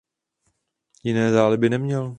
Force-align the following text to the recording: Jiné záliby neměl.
Jiné 1.03 1.31
záliby 1.33 1.69
neměl. 1.69 2.09